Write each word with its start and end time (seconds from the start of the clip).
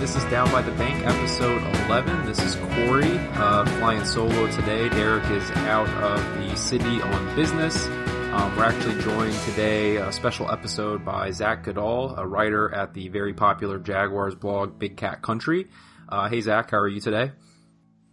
This 0.00 0.16
is 0.16 0.24
Down 0.30 0.50
by 0.50 0.62
the 0.62 0.72
Bank, 0.72 1.06
episode 1.06 1.62
11. 1.84 2.24
This 2.24 2.38
is 2.38 2.54
Corey, 2.54 3.18
uh, 3.34 3.66
flying 3.66 4.02
solo 4.06 4.50
today. 4.50 4.88
Derek 4.88 5.30
is 5.30 5.50
out 5.50 5.90
of 6.02 6.38
the 6.38 6.56
city 6.56 7.02
on 7.02 7.36
business. 7.36 7.86
Um, 8.32 8.56
we're 8.56 8.64
actually 8.64 8.98
joined 9.02 9.34
today, 9.40 9.96
a 9.96 10.10
special 10.10 10.50
episode 10.50 11.04
by 11.04 11.30
Zach 11.32 11.64
Goodall, 11.64 12.14
a 12.16 12.26
writer 12.26 12.74
at 12.74 12.94
the 12.94 13.08
very 13.08 13.34
popular 13.34 13.78
Jaguars 13.78 14.34
blog, 14.34 14.78
Big 14.78 14.96
Cat 14.96 15.20
Country. 15.20 15.66
Uh, 16.08 16.30
hey, 16.30 16.40
Zach, 16.40 16.70
how 16.70 16.78
are 16.78 16.88
you 16.88 17.02
today? 17.02 17.32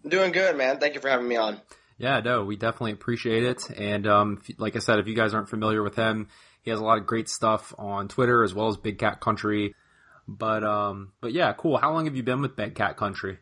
Doing 0.05 0.33
good, 0.33 0.57
man. 0.57 0.79
Thank 0.79 0.95
you 0.95 0.99
for 0.99 1.07
having 1.07 1.29
me 1.29 1.37
on. 1.37 1.61
Yeah, 1.97 2.19
no, 2.19 2.43
we 2.43 2.57
definitely 2.57 2.91
appreciate 2.91 3.43
it. 3.43 3.69
And 3.69 4.05
um, 4.07 4.41
like 4.57 4.75
I 4.75 4.79
said, 4.79 4.99
if 4.99 5.07
you 5.07 5.15
guys 5.15 5.33
aren't 5.33 5.47
familiar 5.47 5.81
with 5.81 5.95
him, 5.95 6.27
he 6.63 6.69
has 6.69 6.81
a 6.81 6.83
lot 6.83 6.97
of 6.97 7.05
great 7.05 7.29
stuff 7.29 7.73
on 7.77 8.09
Twitter 8.09 8.43
as 8.43 8.53
well 8.53 8.67
as 8.67 8.75
Big 8.75 8.99
Cat 8.99 9.21
Country. 9.21 9.73
But 10.27 10.63
um, 10.63 11.13
but 11.21 11.31
yeah, 11.31 11.53
cool. 11.53 11.77
How 11.77 11.93
long 11.93 12.05
have 12.05 12.15
you 12.15 12.23
been 12.23 12.41
with 12.41 12.55
Big 12.55 12.75
Cat 12.75 12.97
Country? 12.97 13.37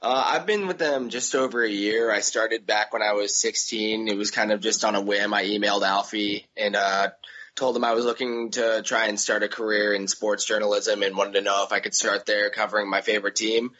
Uh, 0.00 0.24
I've 0.26 0.46
been 0.46 0.66
with 0.66 0.78
them 0.78 1.10
just 1.10 1.34
over 1.34 1.62
a 1.62 1.70
year. 1.70 2.10
I 2.10 2.20
started 2.20 2.66
back 2.66 2.92
when 2.92 3.02
I 3.02 3.12
was 3.12 3.40
16. 3.40 4.08
It 4.08 4.16
was 4.16 4.32
kind 4.32 4.50
of 4.50 4.60
just 4.60 4.84
on 4.84 4.96
a 4.96 5.00
whim. 5.00 5.32
I 5.32 5.44
emailed 5.44 5.86
Alfie 5.86 6.48
and 6.56 6.74
uh, 6.74 7.10
told 7.54 7.76
him 7.76 7.84
I 7.84 7.92
was 7.92 8.04
looking 8.04 8.50
to 8.52 8.82
try 8.82 9.06
and 9.06 9.18
start 9.18 9.44
a 9.44 9.48
career 9.48 9.94
in 9.94 10.08
sports 10.08 10.44
journalism 10.44 11.04
and 11.04 11.16
wanted 11.16 11.34
to 11.34 11.42
know 11.42 11.62
if 11.64 11.72
I 11.72 11.78
could 11.78 11.94
start 11.94 12.26
there 12.26 12.50
covering 12.50 12.90
my 12.90 13.00
favorite 13.00 13.36
team. 13.36 13.70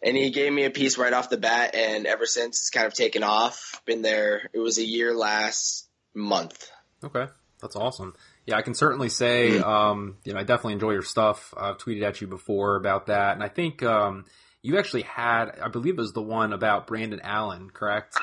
And 0.00 0.16
he 0.16 0.30
gave 0.30 0.52
me 0.52 0.64
a 0.64 0.70
piece 0.70 0.96
right 0.96 1.12
off 1.12 1.30
the 1.30 1.38
bat, 1.38 1.74
and 1.74 2.06
ever 2.06 2.26
since 2.26 2.58
it's 2.58 2.70
kind 2.70 2.86
of 2.86 2.92
taken 2.92 3.22
off. 3.22 3.80
Been 3.86 4.02
there. 4.02 4.50
It 4.52 4.58
was 4.58 4.78
a 4.78 4.84
year 4.84 5.14
last 5.14 5.88
month. 6.14 6.70
Okay, 7.02 7.26
that's 7.60 7.74
awesome. 7.74 8.14
Yeah, 8.46 8.56
I 8.56 8.62
can 8.62 8.74
certainly 8.74 9.08
say, 9.08 9.52
mm. 9.52 9.62
um, 9.64 10.18
you 10.24 10.34
know, 10.34 10.40
I 10.40 10.42
definitely 10.42 10.74
enjoy 10.74 10.92
your 10.92 11.02
stuff. 11.02 11.54
I've 11.56 11.78
tweeted 11.78 12.02
at 12.02 12.20
you 12.20 12.26
before 12.26 12.76
about 12.76 13.06
that, 13.06 13.34
and 13.34 13.42
I 13.42 13.48
think 13.48 13.82
um, 13.82 14.26
you 14.62 14.78
actually 14.78 15.02
had, 15.02 15.46
I 15.62 15.68
believe 15.68 15.94
it 15.94 16.00
was 16.00 16.12
the 16.12 16.22
one 16.22 16.52
about 16.52 16.86
Brandon 16.86 17.20
Allen, 17.22 17.70
correct? 17.70 18.16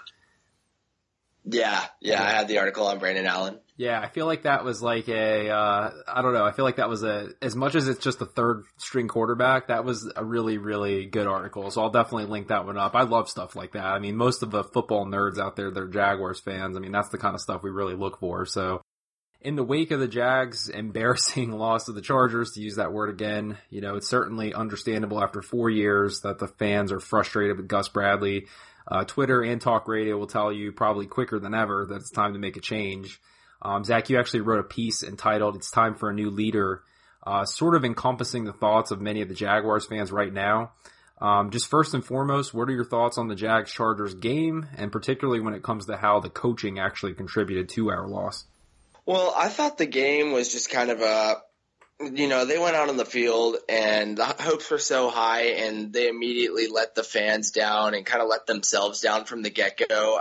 Yeah, 1.44 1.84
yeah, 2.00 2.22
I 2.22 2.30
had 2.30 2.48
the 2.48 2.60
article 2.60 2.86
on 2.86 3.00
Brandon 3.00 3.26
Allen. 3.26 3.60
Yeah, 3.76 4.00
I 4.00 4.10
feel 4.10 4.28
like 4.28 4.44
that 4.44 4.64
was 4.64 4.84
like 4.84 5.10
a, 5.10 5.50
uh, 5.50 5.90
I 6.08 6.22
don't 6.22 6.34
know, 6.34 6.46
I 6.46 6.52
feel 6.52 6.66
like 6.66 6.76
that 6.76 6.88
was 6.88 7.02
a, 7.02 7.30
as 7.42 7.56
much 7.56 7.74
as 7.74 7.88
it's 7.88 8.04
just 8.04 8.22
a 8.22 8.28
third 8.28 8.66
string 8.78 9.08
quarterback, 9.08 9.70
that 9.70 9.84
was 9.84 10.12
a 10.16 10.24
really, 10.24 10.60
really 10.60 11.08
good 11.08 11.26
article. 11.26 11.72
So 11.72 11.82
I'll 11.82 11.90
definitely 11.90 12.26
link 12.26 12.50
that 12.50 12.68
one 12.68 12.78
up. 12.78 12.96
I 12.96 13.04
love 13.04 13.28
stuff 13.28 13.56
like 13.56 13.72
that. 13.72 13.86
I 13.86 13.98
mean, 13.98 14.18
most 14.18 14.44
of 14.44 14.52
the 14.52 14.64
football 14.64 15.08
nerds 15.08 15.40
out 15.40 15.56
there, 15.56 15.72
they're 15.72 15.88
Jaguars 15.88 16.40
fans. 16.40 16.78
I 16.78 16.80
mean, 16.80 16.92
that's 16.92 17.10
the 17.10 17.18
kind 17.18 17.34
of 17.34 17.42
stuff 17.42 17.64
we 17.64 17.72
really 17.72 17.96
look 17.96 18.20
for. 18.20 18.46
So 18.46 18.82
in 19.42 19.56
the 19.56 19.64
wake 19.64 19.92
of 19.92 20.00
the 20.00 20.08
Jags' 20.08 20.70
embarrassing 20.70 21.52
loss 21.58 21.86
to 21.86 21.92
the 21.92 22.02
Chargers, 22.02 22.52
to 22.52 22.62
use 22.62 22.76
that 22.76 22.94
word 22.94 23.10
again, 23.10 23.58
you 23.70 23.82
know, 23.82 23.96
it's 23.96 24.08
certainly 24.08 24.54
understandable 24.54 25.22
after 25.22 25.42
four 25.42 25.70
years 25.70 26.22
that 26.22 26.40
the 26.40 26.48
fans 26.48 26.92
are 26.92 27.00
frustrated 27.00 27.58
with 27.58 27.68
Gus 27.68 27.90
Bradley. 27.90 28.48
Uh, 28.88 29.04
Twitter 29.04 29.42
and 29.42 29.62
talk 29.62 29.88
radio 29.88 30.18
will 30.18 30.28
tell 30.28 30.52
you 30.52 30.72
probably 30.72 31.08
quicker 31.08 31.40
than 31.40 31.54
ever 31.54 31.86
that 31.90 31.98
it's 31.98 32.12
time 32.12 32.34
to 32.34 32.40
make 32.40 32.58
a 32.58 32.62
change. 32.62 33.20
Um, 33.62 33.84
Zach, 33.84 34.10
you 34.10 34.20
actually 34.20 34.42
wrote 34.42 34.60
a 34.60 34.64
piece 34.64 35.04
entitled 35.04 35.56
"It's 35.56 35.70
Time 35.70 35.96
for 35.96 36.10
a 36.10 36.14
New 36.14 36.32
Leader," 36.32 36.82
uh, 37.26 37.46
sort 37.46 37.76
of 37.76 37.86
encompassing 37.86 38.44
the 38.44 38.54
thoughts 38.54 38.90
of 38.90 39.00
many 39.00 39.22
of 39.22 39.30
the 39.30 39.36
Jaguars 39.36 39.86
fans 39.86 40.12
right 40.12 40.34
now. 40.34 40.72
Um, 41.20 41.52
just 41.52 41.68
first 41.68 41.94
and 41.94 42.04
foremost, 42.04 42.56
what 42.56 42.68
are 42.68 42.74
your 42.74 42.84
thoughts 42.84 43.20
on 43.20 43.28
the 43.28 43.36
Jags 43.36 43.72
Chargers 43.72 44.16
game, 44.16 44.66
and 44.76 44.92
particularly 44.92 45.40
when 45.40 45.54
it 45.54 45.62
comes 45.62 45.86
to 45.86 45.98
how 45.98 46.20
the 46.20 46.32
coaching 46.32 46.80
actually 46.80 47.14
contributed 47.14 47.70
to 47.70 47.92
our 47.92 48.08
loss? 48.08 48.46
Well, 49.12 49.34
I 49.36 49.50
thought 49.50 49.78
the 49.78 49.86
game 49.86 50.32
was 50.32 50.54
just 50.54 50.70
kind 50.70 50.90
of 50.90 51.02
a, 51.02 51.42
you 52.14 52.30
know, 52.30 52.46
they 52.46 52.58
went 52.58 52.78
out 52.78 52.88
on 52.88 52.96
the 52.96 53.04
field 53.04 53.58
and 53.68 54.18
the 54.18 54.24
hopes 54.24 54.72
were 54.72 54.80
so 54.80 55.10
high 55.10 55.48
and 55.48 55.92
they 55.92 56.08
immediately 56.08 56.68
let 56.68 56.96
the 56.96 57.04
fans 57.04 57.52
down 57.52 57.94
and 57.94 58.06
kind 58.06 58.24
of 58.24 58.30
let 58.30 58.48
themselves 58.48 59.02
down 59.02 59.26
from 59.26 59.42
the 59.42 59.50
get 59.50 59.82
go. 59.90 60.18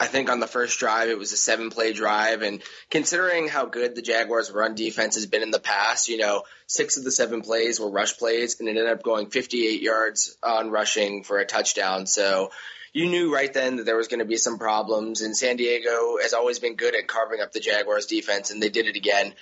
I, 0.00 0.08
think 0.08 0.28
on 0.28 0.40
the 0.40 0.48
first 0.48 0.80
drive 0.80 1.08
it 1.08 1.18
was 1.18 1.32
a 1.32 1.36
seven 1.36 1.70
play 1.70 1.92
drive 1.92 2.42
and 2.42 2.60
considering 2.90 3.46
how 3.46 3.66
good 3.66 3.94
the 3.94 4.02
Jaguars 4.02 4.50
run 4.50 4.74
defense 4.74 5.14
has 5.14 5.26
been 5.26 5.44
in 5.44 5.52
the 5.52 5.60
past, 5.60 6.08
you 6.08 6.16
know, 6.16 6.42
six 6.66 6.96
of 6.96 7.04
the 7.04 7.12
seven 7.12 7.42
plays 7.42 7.78
were 7.78 7.90
rush 7.90 8.18
plays 8.18 8.58
and 8.58 8.68
it 8.68 8.72
ended 8.72 8.88
up 8.88 9.04
going 9.04 9.30
58 9.30 9.80
yards 9.80 10.36
on 10.42 10.72
rushing 10.72 11.22
for 11.22 11.38
a 11.38 11.46
touchdown. 11.46 12.06
So, 12.06 12.50
you 12.92 13.08
knew 13.08 13.32
right 13.32 13.52
then 13.52 13.76
that 13.76 13.86
there 13.86 13.96
was 13.96 14.08
going 14.08 14.20
to 14.20 14.26
be 14.26 14.36
some 14.36 14.58
problems. 14.58 15.22
And 15.22 15.36
San 15.36 15.56
Diego 15.56 16.18
has 16.20 16.34
always 16.34 16.58
been 16.58 16.76
good 16.76 16.94
at 16.94 17.08
carving 17.08 17.40
up 17.40 17.52
the 17.52 17.60
Jaguars 17.60 18.06
defense, 18.06 18.50
and 18.50 18.62
they 18.62 18.68
did 18.68 18.86
it 18.86 18.96
again. 18.96 19.34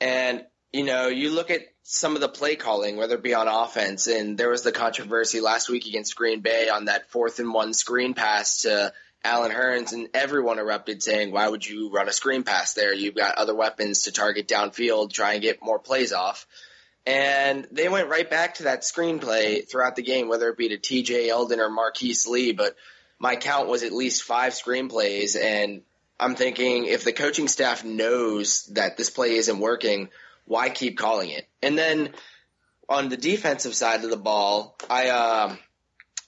And 0.00 0.44
you 0.72 0.84
know, 0.84 1.08
you 1.08 1.30
look 1.30 1.50
at 1.50 1.62
some 1.82 2.14
of 2.14 2.20
the 2.20 2.28
play 2.28 2.54
calling, 2.54 2.96
whether 2.96 3.14
it 3.14 3.22
be 3.22 3.32
on 3.32 3.48
offense, 3.48 4.06
and 4.06 4.36
there 4.36 4.50
was 4.50 4.62
the 4.62 4.72
controversy 4.72 5.40
last 5.40 5.70
week 5.70 5.86
against 5.86 6.16
Green 6.16 6.40
Bay 6.40 6.68
on 6.68 6.86
that 6.86 7.10
fourth 7.10 7.38
and 7.38 7.54
one 7.54 7.72
screen 7.72 8.12
pass 8.12 8.62
to 8.62 8.92
Allen 9.24 9.50
Hurns, 9.50 9.92
and 9.92 10.08
everyone 10.12 10.58
erupted 10.58 11.02
saying, 11.02 11.32
"Why 11.32 11.48
would 11.48 11.66
you 11.66 11.90
run 11.90 12.08
a 12.08 12.12
screen 12.12 12.42
pass 12.42 12.74
there? 12.74 12.92
You've 12.92 13.14
got 13.14 13.36
other 13.36 13.54
weapons 13.54 14.02
to 14.02 14.12
target 14.12 14.46
downfield, 14.46 15.12
try 15.12 15.32
and 15.32 15.42
get 15.42 15.62
more 15.62 15.78
plays 15.78 16.12
off." 16.12 16.46
And 17.08 17.66
they 17.72 17.88
went 17.88 18.10
right 18.10 18.28
back 18.28 18.56
to 18.56 18.64
that 18.64 18.82
screenplay 18.82 19.66
throughout 19.66 19.96
the 19.96 20.02
game, 20.02 20.28
whether 20.28 20.50
it 20.50 20.58
be 20.58 20.68
to 20.68 20.76
TJ 20.76 21.28
Yeldon 21.28 21.56
or 21.56 21.70
Marquise 21.70 22.26
Lee. 22.26 22.52
But 22.52 22.76
my 23.18 23.36
count 23.36 23.66
was 23.66 23.82
at 23.82 23.92
least 23.92 24.24
five 24.24 24.52
screenplays. 24.52 25.34
And 25.34 25.80
I'm 26.20 26.34
thinking 26.34 26.84
if 26.84 27.04
the 27.04 27.14
coaching 27.14 27.48
staff 27.48 27.82
knows 27.82 28.66
that 28.74 28.98
this 28.98 29.08
play 29.08 29.36
isn't 29.36 29.58
working, 29.58 30.10
why 30.44 30.68
keep 30.68 30.98
calling 30.98 31.30
it? 31.30 31.48
And 31.62 31.78
then 31.78 32.10
on 32.90 33.08
the 33.08 33.16
defensive 33.16 33.74
side 33.74 34.04
of 34.04 34.10
the 34.10 34.18
ball, 34.18 34.76
I, 34.90 35.08
uh, 35.08 35.56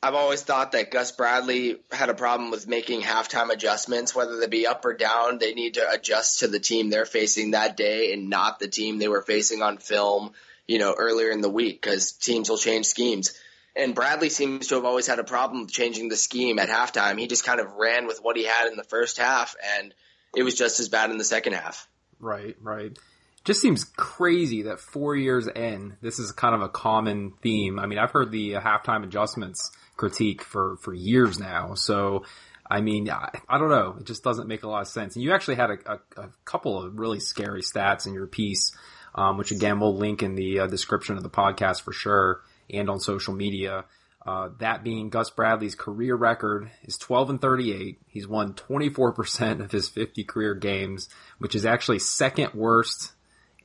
I've 0.03 0.15
always 0.15 0.41
thought 0.41 0.73
that 0.73 0.91
Gus 0.91 1.13
Bradley 1.13 1.77
had 1.93 2.09
a 2.09 2.15
problem 2.15 2.51
with 2.51 2.67
making 2.67 3.03
halftime 3.03 3.51
adjustments, 3.51 4.15
whether 4.15 4.41
they 4.41 4.47
be 4.47 4.67
up 4.67 4.83
or 4.87 4.95
down. 4.95 5.37
They 5.37 5.53
need 5.53 5.75
to 5.75 5.91
adjust 5.91 6.41
to 6.41 6.49
the 6.49 6.59
team 6.59 6.89
they're 6.89 7.05
facing 7.05 7.51
that 7.51 7.77
day 7.77 8.15
and 8.15 8.31
not 8.31 8.61
the 8.61 8.69
team 8.69 8.97
they 8.97 9.09
were 9.09 9.21
facing 9.21 9.61
on 9.61 9.77
film 9.77 10.33
you 10.67 10.79
know, 10.79 10.95
earlier 10.97 11.31
in 11.31 11.41
the 11.41 11.49
week 11.49 11.81
because 11.83 12.13
teams 12.13 12.49
will 12.49 12.59
change 12.59 12.87
schemes. 12.87 13.35
And 13.77 13.95
Bradley 13.95 14.31
seems 14.31 14.69
to 14.69 14.75
have 14.77 14.85
always 14.85 15.07
had 15.07 15.19
a 15.19 15.25
problem 15.25 15.67
changing 15.67 16.09
the 16.09 16.17
scheme 16.17 16.59
at 16.59 16.69
halftime. 16.69 17.19
He 17.19 17.27
just 17.27 17.45
kind 17.45 17.61
of 17.61 17.73
ran 17.75 18.07
with 18.07 18.19
what 18.21 18.37
he 18.37 18.45
had 18.45 18.69
in 18.69 18.77
the 18.77 18.85
first 18.85 19.19
half, 19.19 19.55
and 19.79 19.95
it 20.37 20.43
was 20.43 20.55
just 20.55 20.81
as 20.81 20.89
bad 20.89 21.11
in 21.11 21.19
the 21.19 21.25
second 21.25 21.55
half. 21.55 21.89
Right, 22.19 22.57
right. 22.61 22.97
Just 23.45 23.61
seems 23.61 23.85
crazy 23.85 24.63
that 24.63 24.81
four 24.81 25.17
years 25.17 25.47
in, 25.47 25.97
this 26.03 26.19
is 26.19 26.33
kind 26.33 26.55
of 26.55 26.61
a 26.61 26.69
common 26.69 27.33
theme. 27.43 27.79
I 27.79 27.87
mean, 27.87 27.99
I've 27.99 28.11
heard 28.11 28.31
the 28.31 28.57
uh, 28.57 28.61
halftime 28.61 29.03
adjustments 29.03 29.71
critique 29.97 30.43
for, 30.43 30.77
for 30.83 30.93
years 30.93 31.39
now. 31.39 31.75
So, 31.75 32.25
I 32.71 32.83
mean, 32.83 33.09
I, 33.09 33.31
I, 33.49 33.59
don't 33.59 33.71
know. 33.71 33.97
It 33.99 34.07
just 34.07 34.23
doesn't 34.23 34.47
make 34.47 34.63
a 34.63 34.69
lot 34.69 34.83
of 34.83 34.89
sense. 34.89 35.17
And 35.17 35.23
you 35.25 35.33
actually 35.33 35.55
had 35.55 35.71
a, 35.71 35.79
a, 35.87 36.23
a 36.25 36.31
couple 36.45 36.83
of 36.83 36.99
really 36.99 37.21
scary 37.21 37.63
stats 37.63 38.07
in 38.07 38.13
your 38.13 38.27
piece 38.27 38.77
um, 39.15 39.37
which 39.39 39.51
again 39.51 39.81
we'll 39.81 39.97
link 39.97 40.23
in 40.23 40.35
the 40.35 40.61
uh, 40.61 40.67
description 40.67 41.17
of 41.17 41.23
the 41.23 41.31
podcast 41.31 41.83
for 41.83 41.93
sure 41.93 42.43
and 42.69 42.89
on 42.89 43.01
social 43.01 43.35
media. 43.35 43.85
Uh, 44.25 44.51
that 44.59 44.85
being 44.85 45.09
Gus 45.09 45.31
Bradley's 45.31 45.75
career 45.75 46.15
record 46.15 46.71
is 46.83 46.99
12 46.99 47.31
and 47.31 47.41
38. 47.41 47.99
He's 48.07 48.29
won 48.29 48.53
24% 48.53 49.61
of 49.61 49.73
his 49.73 49.89
50 49.89 50.25
career 50.25 50.55
games, 50.55 51.09
which 51.39 51.55
is 51.55 51.65
actually 51.65 52.01
second 52.01 52.53
worst 52.53 53.13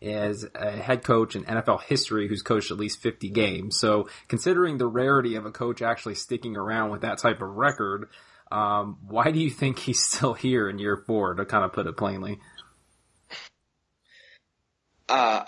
as 0.02 0.46
a 0.56 0.72
head 0.72 1.04
coach 1.04 1.36
in 1.36 1.44
NFL 1.44 1.84
history 1.84 2.28
who's 2.28 2.42
coached 2.42 2.72
at 2.72 2.78
least 2.78 3.02
50 3.02 3.30
games. 3.30 3.80
So 3.80 4.08
considering 4.28 4.78
the 4.78 4.88
rarity 4.88 5.36
of 5.36 5.46
a 5.46 5.52
coach 5.52 5.82
actually 5.82 6.16
sticking 6.16 6.56
around 6.56 6.92
with 6.92 7.02
that 7.02 7.18
type 7.18 7.42
of 7.42 7.50
record, 7.50 8.10
um, 8.52 8.98
why 9.08 9.32
do 9.32 9.40
you 9.40 9.50
think 9.50 9.80
he's 9.80 10.04
still 10.04 10.34
here 10.34 10.70
in 10.70 10.80
year 10.80 11.04
four 11.06 11.34
to 11.34 11.46
kind 11.46 11.66
of 11.66 11.74
put 11.74 11.88
it 11.88 11.98
plainly? 11.98 12.40
Uh, 15.08 15.44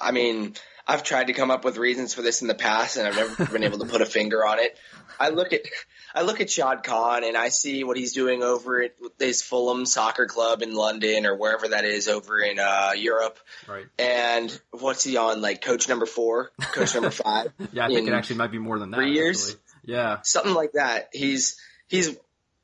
I 0.00 0.12
mean, 0.12 0.54
I've 0.86 1.04
tried 1.04 1.28
to 1.28 1.32
come 1.32 1.50
up 1.50 1.64
with 1.64 1.76
reasons 1.76 2.12
for 2.14 2.22
this 2.22 2.42
in 2.42 2.48
the 2.48 2.54
past, 2.54 2.96
and 2.96 3.06
I've 3.06 3.16
never 3.16 3.46
been 3.52 3.64
able 3.64 3.78
to 3.78 3.86
put 3.86 4.00
a 4.00 4.06
finger 4.06 4.44
on 4.44 4.58
it. 4.58 4.76
I 5.20 5.28
look 5.28 5.52
at 5.52 5.62
I 6.14 6.22
look 6.22 6.40
at 6.40 6.50
Shad 6.50 6.82
Khan, 6.82 7.24
and 7.24 7.36
I 7.36 7.48
see 7.48 7.84
what 7.84 7.96
he's 7.96 8.12
doing 8.12 8.42
over 8.42 8.82
at 8.82 8.94
his 9.18 9.42
Fulham 9.42 9.86
Soccer 9.86 10.26
Club 10.26 10.62
in 10.62 10.74
London 10.74 11.26
or 11.26 11.36
wherever 11.36 11.68
that 11.68 11.84
is 11.84 12.08
over 12.08 12.38
in 12.40 12.58
uh, 12.58 12.92
Europe. 12.96 13.38
Right. 13.68 13.86
And 13.98 14.60
what's 14.70 15.04
he 15.04 15.16
on? 15.16 15.40
Like 15.40 15.62
coach 15.62 15.88
number 15.88 16.06
four, 16.06 16.50
coach 16.60 16.94
number 16.94 17.10
five. 17.10 17.52
yeah, 17.72 17.86
I 17.86 17.88
think 17.88 18.08
it 18.08 18.14
actually 18.14 18.36
might 18.36 18.50
be 18.50 18.58
more 18.58 18.78
than 18.78 18.90
that. 18.90 18.96
Three 18.96 19.12
years. 19.12 19.50
Actually. 19.50 19.60
Yeah, 19.84 20.18
something 20.22 20.54
like 20.54 20.72
that. 20.72 21.10
He's 21.12 21.56
he's 21.88 22.16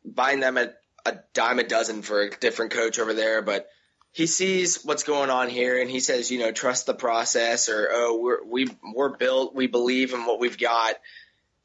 buying 0.05 0.41
them 0.41 0.59
at 0.59 0.79
a 1.07 1.19
dime 1.35 1.59
a 1.59 1.65
dozen 1.65 2.03
for 2.03 2.23
a 2.23 2.31
different 2.31 2.73
coach 2.73 2.99
over 2.99 3.15
there, 3.15 3.43
but 3.43 3.69
he 4.13 4.27
sees 4.27 4.85
what's 4.85 5.03
going 5.03 5.31
on 5.31 5.49
here 5.49 5.81
and 5.81 5.91
he 5.91 6.01
says, 6.01 6.31
you 6.31 6.39
know, 6.39 6.53
trust 6.53 6.87
the 6.87 6.95
process 6.95 7.69
or 7.69 7.89
oh, 7.93 8.19
we're 8.21 8.45
we 8.45 8.69
we're 8.95 9.17
built, 9.17 9.55
we 9.55 9.67
believe 9.67 10.13
in 10.13 10.25
what 10.25 10.41
we've 10.41 10.59
got, 10.59 10.97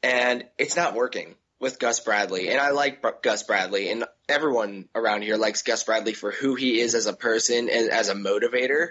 and 0.02 0.44
it's 0.58 0.76
not 0.76 0.94
working 0.94 1.34
with 1.60 1.78
Gus 1.78 2.00
Bradley. 2.00 2.50
And 2.50 2.60
I 2.60 2.70
like 2.70 3.02
Gus 3.22 3.42
Bradley, 3.42 3.90
and 3.90 4.04
everyone 4.28 4.88
around 4.94 5.22
here 5.22 5.36
likes 5.36 5.62
Gus 5.62 5.82
Bradley 5.84 6.12
for 6.14 6.30
who 6.30 6.54
he 6.54 6.80
is 6.80 6.94
as 6.94 7.06
a 7.06 7.12
person 7.12 7.68
and 7.70 7.90
as 7.90 8.08
a 8.08 8.14
motivator. 8.14 8.88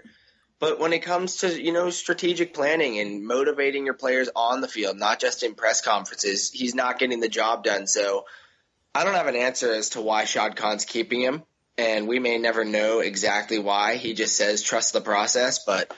But 0.59 0.79
when 0.79 0.93
it 0.93 0.99
comes 0.99 1.37
to, 1.37 1.61
you 1.61 1.73
know, 1.73 1.89
strategic 1.89 2.53
planning 2.53 2.99
and 2.99 3.25
motivating 3.25 3.85
your 3.85 3.95
players 3.95 4.29
on 4.35 4.61
the 4.61 4.67
field, 4.67 4.97
not 4.97 5.19
just 5.19 5.43
in 5.43 5.55
press 5.55 5.81
conferences, 5.81 6.51
he's 6.51 6.73
not 6.73 6.99
getting 6.99 7.19
the 7.19 7.27
job 7.27 7.63
done. 7.63 7.85
So 7.85 8.25
I 8.95 9.03
don't 9.03 9.15
have 9.15 9.27
an 9.27 9.35
answer 9.35 9.73
as 9.73 9.89
to 9.89 10.01
why 10.01 10.25
Shad 10.25 10.55
Khan's 10.55 10.85
keeping 10.85 11.21
him. 11.21 11.43
And 11.77 12.07
we 12.07 12.19
may 12.19 12.37
never 12.37 12.63
know 12.63 12.99
exactly 12.99 13.57
why. 13.57 13.95
He 13.95 14.13
just 14.13 14.37
says 14.37 14.61
trust 14.61 14.93
the 14.93 15.01
process, 15.01 15.63
but 15.65 15.91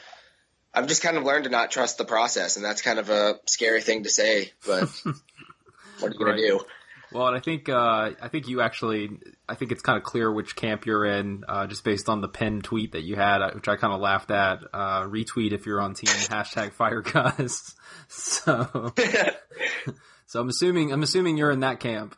I've 0.73 0.87
just 0.87 1.01
kind 1.01 1.17
of 1.17 1.23
learned 1.23 1.45
to 1.45 1.49
not 1.49 1.71
trust 1.71 1.97
the 1.97 2.05
process, 2.05 2.55
and 2.55 2.63
that's 2.63 2.81
kind 2.81 2.99
of 2.99 3.09
a 3.09 3.39
scary 3.45 3.81
thing 3.81 4.03
to 4.03 4.09
say. 4.09 4.51
But 4.65 4.89
what 5.99 6.11
are 6.11 6.13
you 6.13 6.19
gonna 6.19 6.37
do? 6.37 6.61
Well, 7.11 7.27
and 7.27 7.37
I 7.37 7.39
think 7.39 7.69
uh, 7.69 8.11
I 8.21 8.27
think 8.27 8.49
you 8.49 8.59
actually 8.59 9.09
I 9.47 9.55
think 9.55 9.71
it's 9.71 9.81
kind 9.81 9.97
of 9.97 10.03
clear 10.03 10.31
which 10.31 10.55
camp 10.55 10.85
you're 10.85 11.05
in 11.05 11.45
uh, 11.47 11.65
just 11.65 11.85
based 11.85 12.09
on 12.09 12.19
the 12.19 12.27
pen 12.27 12.61
tweet 12.61 12.91
that 12.91 13.03
you 13.03 13.15
had, 13.15 13.41
uh, 13.41 13.51
which 13.51 13.69
I 13.69 13.77
kind 13.77 13.93
of 13.93 14.01
laughed 14.01 14.31
at. 14.31 14.59
Uh, 14.73 15.03
retweet 15.03 15.53
if 15.53 15.65
you're 15.65 15.79
on 15.79 15.93
team 15.93 16.09
hashtag 16.13 16.73
Fire 16.73 17.01
Gus. 17.01 17.75
so, 18.09 18.93
so 20.25 20.41
I'm 20.41 20.49
assuming 20.49 20.91
I'm 20.91 21.03
assuming 21.03 21.37
you're 21.37 21.51
in 21.51 21.61
that 21.61 21.79
camp. 21.79 22.15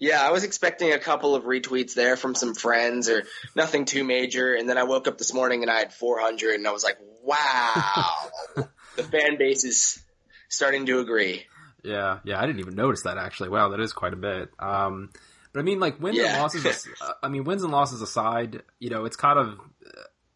Yeah, 0.00 0.26
I 0.26 0.30
was 0.30 0.44
expecting 0.44 0.92
a 0.92 0.98
couple 0.98 1.34
of 1.34 1.44
retweets 1.44 1.94
there 1.94 2.16
from 2.16 2.34
some 2.34 2.54
friends 2.54 3.10
or 3.10 3.24
nothing 3.54 3.84
too 3.84 4.02
major. 4.02 4.54
And 4.54 4.66
then 4.68 4.78
I 4.78 4.84
woke 4.84 5.06
up 5.06 5.18
this 5.18 5.34
morning 5.34 5.62
and 5.62 5.70
I 5.70 5.78
had 5.78 5.92
400 5.92 6.54
and 6.54 6.66
I 6.66 6.72
was 6.72 6.82
like, 6.82 6.96
wow, 7.22 8.30
the 8.96 9.02
fan 9.04 9.36
base 9.38 9.64
is 9.64 10.02
starting 10.48 10.86
to 10.86 11.00
agree. 11.00 11.44
Yeah, 11.84 12.20
yeah, 12.24 12.38
I 12.40 12.46
didn't 12.46 12.60
even 12.60 12.74
notice 12.74 13.02
that 13.02 13.18
actually. 13.18 13.50
Wow, 13.50 13.68
that 13.68 13.80
is 13.80 13.92
quite 13.92 14.14
a 14.14 14.16
bit. 14.16 14.50
Um, 14.58 15.10
but 15.52 15.60
I 15.60 15.62
mean, 15.64 15.80
like 15.80 16.00
wins 16.00 16.16
yeah. 16.16 16.32
and 16.32 16.42
losses. 16.42 16.88
I 17.22 17.28
mean, 17.28 17.44
wins 17.44 17.62
and 17.62 17.72
losses 17.72 18.00
aside, 18.00 18.62
you 18.78 18.88
know, 18.88 19.04
it's 19.04 19.16
kind 19.16 19.38
of 19.38 19.58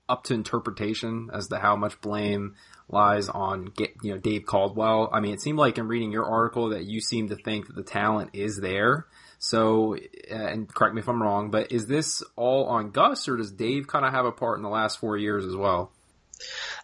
up 0.09 0.25
to 0.25 0.35
interpretation 0.35 1.31
as 1.33 1.49
to 1.49 1.59
how 1.59 1.77
much 1.77 2.01
blame 2.01 2.55
lies 2.89 3.29
on 3.29 3.73
you 3.79 4.13
know 4.13 4.19
Dave 4.19 4.45
Caldwell. 4.47 5.09
I 5.13 5.21
mean, 5.21 5.33
it 5.33 5.41
seemed 5.41 5.59
like 5.59 5.79
in 5.79 5.89
reading 5.89 6.13
your 6.13 6.27
article 6.27 6.71
that 6.71 6.85
you 6.85 7.01
seem 7.01 7.29
to 7.29 7.37
think 7.37 7.67
that 7.67 7.77
the 7.77 7.83
talent 7.83 8.31
is 8.35 8.59
there. 8.61 9.07
So, 9.45 9.95
uh, 9.95 10.35
and 10.35 10.67
correct 10.75 10.95
me 10.95 11.03
if 11.03 11.09
I'm 11.09 11.23
wrong, 11.23 11.51
but 11.51 11.71
is 11.71 11.87
this 11.87 12.23
all 12.35 12.65
on 12.65 12.93
Gus, 12.93 13.29
or 13.29 13.37
does 13.37 13.53
Dave 13.53 13.87
kind 13.87 14.07
of 14.07 14.15
have 14.15 14.25
a 14.25 14.33
part 14.33 14.57
in 14.57 14.63
the 14.63 14.71
last 14.71 14.99
four 14.99 15.19
years 15.19 15.45
as 15.45 15.55
well? 15.55 15.93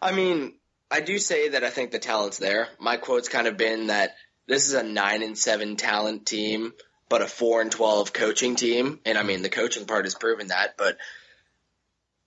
I 0.02 0.12
mean, 0.12 0.52
I 0.90 1.00
do 1.00 1.16
say 1.16 1.48
that 1.48 1.64
I 1.64 1.70
think 1.70 1.90
the 1.90 1.98
talent's 1.98 2.36
there. 2.36 2.68
My 2.78 2.98
quote's 2.98 3.30
kind 3.30 3.46
of 3.46 3.56
been 3.56 3.86
that 3.86 4.10
this 4.46 4.68
is 4.68 4.74
a 4.74 4.82
nine 4.82 5.22
and 5.22 5.38
seven 5.38 5.76
talent 5.76 6.26
team, 6.26 6.74
but 7.08 7.22
a 7.22 7.26
four 7.26 7.62
and 7.62 7.72
twelve 7.72 8.12
coaching 8.12 8.56
team. 8.56 9.00
And 9.06 9.16
I 9.16 9.22
mean, 9.22 9.40
the 9.40 9.48
coaching 9.48 9.86
part 9.86 10.04
has 10.04 10.14
proven 10.14 10.48
that. 10.48 10.76
But 10.76 10.98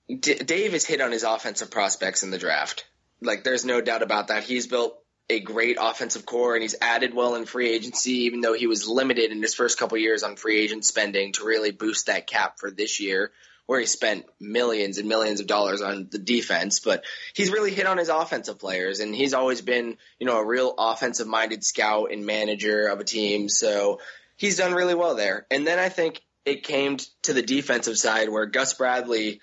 D- 0.08 0.18
Dave 0.18 0.72
has 0.72 0.84
hit 0.84 1.00
on 1.00 1.12
his 1.12 1.22
offensive 1.22 1.70
prospects 1.70 2.24
in 2.24 2.32
the 2.32 2.40
draft. 2.40 2.88
Like, 3.22 3.44
there's 3.44 3.66
no 3.66 3.82
doubt 3.82 4.02
about 4.02 4.30
that. 4.30 4.44
He's 4.44 4.66
built 4.66 5.00
a 5.34 5.40
great 5.40 5.78
offensive 5.80 6.26
core 6.26 6.56
and 6.56 6.62
he's 6.62 6.76
added 6.82 7.14
well 7.14 7.36
in 7.36 7.46
free 7.46 7.70
agency, 7.70 8.26
even 8.26 8.42
though 8.42 8.54
he 8.54 8.68
was 8.68 8.88
limited 8.88 9.32
in 9.32 9.42
his 9.42 9.54
first 9.54 9.78
couple 9.78 9.98
years 9.98 10.24
on 10.24 10.36
free 10.36 10.60
agent 10.60 10.86
spending 10.86 11.34
to 11.34 11.46
really 11.46 11.72
boost 11.72 12.08
that 12.08 12.28
cap 12.28 12.60
for 12.60 12.72
this 12.72 13.00
year, 13.00 13.32
where 13.66 13.80
he 13.80 13.86
spent 13.86 14.26
millions 14.40 14.98
and 14.98 15.10
millions 15.10 15.40
of 15.40 15.48
dollars 15.48 15.82
on 15.82 16.08
the 16.12 16.20
defense. 16.20 16.80
But 16.80 17.04
he's 17.34 17.52
really 17.52 17.74
hit 17.74 17.86
on 17.86 17.98
his 17.98 18.10
offensive 18.10 18.60
players 18.60 19.00
and 19.00 19.14
he's 19.14 19.34
always 19.34 19.62
been, 19.62 19.98
you 20.20 20.28
know, 20.28 20.38
a 20.38 20.46
real 20.46 20.74
offensive 20.78 21.28
minded 21.28 21.64
scout 21.64 22.12
and 22.12 22.26
manager 22.26 22.88
of 22.88 23.00
a 23.00 23.04
team. 23.06 23.50
So 23.50 24.00
he's 24.38 24.58
done 24.58 24.74
really 24.74 24.96
well 24.96 25.16
there. 25.16 25.46
And 25.50 25.66
then 25.66 25.80
I 25.80 25.90
think 25.90 26.22
it 26.46 26.64
came 26.64 26.98
to 27.24 27.34
the 27.34 27.42
defensive 27.42 27.98
side 27.98 28.30
where 28.30 28.46
Gus 28.46 28.74
Bradley, 28.74 29.40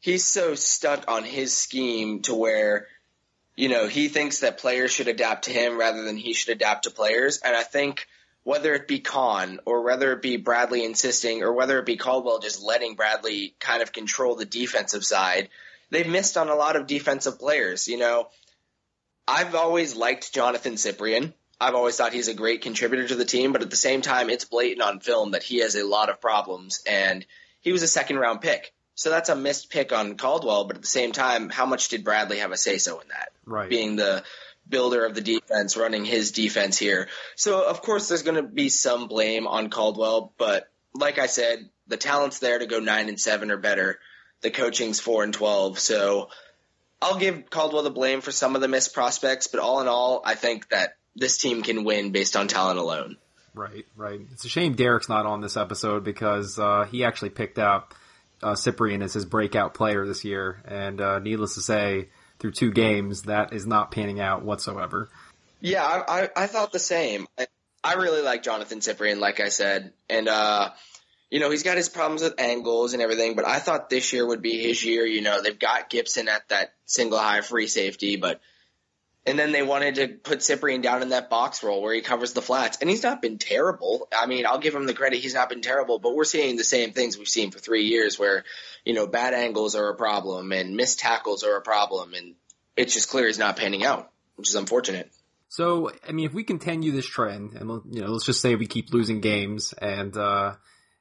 he's 0.00 0.24
so 0.24 0.54
stuck 0.54 1.10
on 1.10 1.24
his 1.24 1.56
scheme 1.56 2.22
to 2.22 2.34
where 2.34 2.86
you 3.56 3.70
know, 3.70 3.88
he 3.88 4.08
thinks 4.08 4.40
that 4.40 4.58
players 4.58 4.92
should 4.92 5.08
adapt 5.08 5.46
to 5.46 5.52
him 5.52 5.78
rather 5.78 6.02
than 6.04 6.16
he 6.16 6.34
should 6.34 6.54
adapt 6.54 6.84
to 6.84 6.90
players. 6.90 7.38
And 7.38 7.56
I 7.56 7.62
think 7.62 8.06
whether 8.44 8.74
it 8.74 8.86
be 8.86 9.00
Khan 9.00 9.60
or 9.64 9.82
whether 9.82 10.12
it 10.12 10.22
be 10.22 10.36
Bradley 10.36 10.84
insisting 10.84 11.42
or 11.42 11.52
whether 11.52 11.78
it 11.78 11.86
be 11.86 11.96
Caldwell 11.96 12.38
just 12.38 12.62
letting 12.62 12.94
Bradley 12.94 13.56
kind 13.58 13.82
of 13.82 13.92
control 13.92 14.36
the 14.36 14.44
defensive 14.44 15.04
side, 15.04 15.48
they've 15.90 16.06
missed 16.06 16.36
on 16.36 16.48
a 16.48 16.54
lot 16.54 16.76
of 16.76 16.86
defensive 16.86 17.38
players. 17.38 17.88
You 17.88 17.96
know, 17.96 18.28
I've 19.26 19.54
always 19.54 19.96
liked 19.96 20.34
Jonathan 20.34 20.74
Cyprien. 20.74 21.32
I've 21.58 21.74
always 21.74 21.96
thought 21.96 22.12
he's 22.12 22.28
a 22.28 22.34
great 22.34 22.60
contributor 22.60 23.08
to 23.08 23.14
the 23.14 23.24
team, 23.24 23.52
but 23.52 23.62
at 23.62 23.70
the 23.70 23.76
same 23.76 24.02
time, 24.02 24.28
it's 24.28 24.44
blatant 24.44 24.82
on 24.82 25.00
film 25.00 25.30
that 25.30 25.42
he 25.42 25.60
has 25.60 25.74
a 25.74 25.86
lot 25.86 26.10
of 26.10 26.20
problems 26.20 26.84
and 26.86 27.24
he 27.62 27.72
was 27.72 27.82
a 27.82 27.88
second 27.88 28.18
round 28.18 28.42
pick. 28.42 28.74
So 28.96 29.10
that's 29.10 29.28
a 29.28 29.36
missed 29.36 29.70
pick 29.70 29.92
on 29.92 30.16
Caldwell, 30.16 30.64
but 30.64 30.76
at 30.76 30.82
the 30.82 30.88
same 30.88 31.12
time, 31.12 31.50
how 31.50 31.66
much 31.66 31.90
did 31.90 32.02
Bradley 32.02 32.38
have 32.38 32.50
a 32.50 32.56
say 32.56 32.78
so 32.78 32.98
in 32.98 33.08
that? 33.08 33.28
Right. 33.44 33.68
Being 33.68 33.96
the 33.96 34.24
builder 34.68 35.04
of 35.04 35.14
the 35.14 35.20
defense, 35.20 35.76
running 35.76 36.04
his 36.04 36.32
defense 36.32 36.78
here. 36.78 37.08
So 37.36 37.64
of 37.68 37.82
course 37.82 38.08
there's 38.08 38.22
going 38.22 38.36
to 38.36 38.42
be 38.42 38.70
some 38.70 39.06
blame 39.06 39.46
on 39.46 39.68
Caldwell, 39.70 40.32
but 40.38 40.68
like 40.94 41.18
I 41.18 41.26
said, 41.26 41.68
the 41.86 41.98
talent's 41.98 42.38
there 42.38 42.58
to 42.58 42.66
go 42.66 42.80
nine 42.80 43.08
and 43.08 43.20
seven 43.20 43.50
or 43.50 43.58
better. 43.58 43.98
The 44.40 44.50
coaching's 44.50 44.98
four 44.98 45.22
and 45.22 45.32
twelve. 45.32 45.78
So 45.78 46.30
I'll 47.00 47.18
give 47.18 47.50
Caldwell 47.50 47.82
the 47.82 47.90
blame 47.90 48.22
for 48.22 48.32
some 48.32 48.56
of 48.56 48.62
the 48.62 48.68
missed 48.68 48.94
prospects, 48.94 49.46
but 49.46 49.60
all 49.60 49.80
in 49.82 49.88
all, 49.88 50.22
I 50.24 50.34
think 50.34 50.70
that 50.70 50.96
this 51.14 51.36
team 51.36 51.62
can 51.62 51.84
win 51.84 52.12
based 52.12 52.34
on 52.34 52.48
talent 52.48 52.78
alone. 52.78 53.18
Right, 53.54 53.86
right. 53.94 54.20
It's 54.32 54.44
a 54.44 54.48
shame 54.48 54.74
Derek's 54.74 55.08
not 55.08 55.26
on 55.26 55.42
this 55.42 55.56
episode 55.56 56.02
because 56.02 56.58
uh, 56.58 56.86
he 56.90 57.04
actually 57.04 57.30
picked 57.30 57.58
up 57.58 57.94
uh, 58.42 58.52
Cyprien 58.52 59.02
as 59.02 59.14
his 59.14 59.24
breakout 59.24 59.74
player 59.74 60.06
this 60.06 60.24
year, 60.24 60.62
and 60.66 61.00
uh, 61.00 61.18
needless 61.18 61.54
to 61.54 61.60
say, 61.60 62.08
through 62.38 62.52
two 62.52 62.70
games, 62.70 63.22
that 63.22 63.52
is 63.52 63.66
not 63.66 63.90
panning 63.90 64.20
out 64.20 64.44
whatsoever. 64.44 65.08
Yeah, 65.60 65.84
I, 65.84 66.22
I, 66.22 66.28
I 66.36 66.46
thought 66.46 66.72
the 66.72 66.78
same. 66.78 67.26
I, 67.38 67.46
I, 67.82 67.94
really 67.94 68.22
like 68.22 68.42
Jonathan 68.42 68.80
Cyprien, 68.80 69.18
like 69.18 69.40
I 69.40 69.48
said, 69.48 69.92
and 70.10 70.28
uh, 70.28 70.70
you 71.30 71.40
know 71.40 71.50
he's 71.50 71.62
got 71.62 71.76
his 71.76 71.88
problems 71.88 72.22
with 72.22 72.38
angles 72.38 72.92
and 72.92 73.02
everything, 73.02 73.36
but 73.36 73.46
I 73.46 73.58
thought 73.58 73.88
this 73.88 74.12
year 74.12 74.26
would 74.26 74.42
be 74.42 74.62
his 74.62 74.84
year. 74.84 75.06
You 75.06 75.22
know, 75.22 75.40
they've 75.40 75.58
got 75.58 75.88
Gibson 75.88 76.28
at 76.28 76.48
that 76.50 76.74
single 76.84 77.18
high 77.18 77.40
free 77.40 77.66
safety, 77.68 78.16
but 78.16 78.40
and 79.26 79.36
then 79.36 79.50
they 79.50 79.62
wanted 79.62 79.96
to 79.96 80.08
put 80.08 80.38
Cyprien 80.38 80.82
down 80.82 81.02
in 81.02 81.08
that 81.08 81.28
box 81.28 81.64
role 81.64 81.82
where 81.82 81.92
he 81.92 82.00
covers 82.00 82.32
the 82.32 82.42
flats. 82.42 82.78
And 82.80 82.88
he's 82.88 83.02
not 83.02 83.20
been 83.20 83.38
terrible. 83.38 84.08
I 84.16 84.26
mean, 84.26 84.46
I'll 84.46 84.60
give 84.60 84.74
him 84.74 84.86
the 84.86 84.94
credit. 84.94 85.18
He's 85.18 85.34
not 85.34 85.48
been 85.48 85.62
terrible, 85.62 85.98
but 85.98 86.14
we're 86.14 86.24
seeing 86.24 86.56
the 86.56 86.64
same 86.64 86.92
things 86.92 87.18
we've 87.18 87.26
seen 87.26 87.50
for 87.50 87.58
three 87.58 87.86
years 87.86 88.18
where, 88.18 88.44
you 88.84 88.94
know, 88.94 89.08
bad 89.08 89.34
angles 89.34 89.74
are 89.74 89.88
a 89.88 89.96
problem 89.96 90.52
and 90.52 90.76
missed 90.76 91.00
tackles 91.00 91.42
are 91.42 91.56
a 91.56 91.60
problem. 91.60 92.14
And 92.14 92.36
it's 92.76 92.94
just 92.94 93.10
clear 93.10 93.26
he's 93.26 93.38
not 93.38 93.56
panning 93.56 93.84
out, 93.84 94.12
which 94.36 94.48
is 94.48 94.54
unfortunate. 94.54 95.10
So, 95.48 95.90
I 96.08 96.12
mean, 96.12 96.26
if 96.26 96.34
we 96.34 96.44
continue 96.44 96.92
this 96.92 97.06
trend 97.06 97.54
and, 97.54 97.68
you 97.90 98.02
know, 98.02 98.12
let's 98.12 98.26
just 98.26 98.40
say 98.40 98.54
we 98.54 98.66
keep 98.66 98.92
losing 98.92 99.20
games 99.20 99.72
and, 99.72 100.16
uh, 100.16 100.54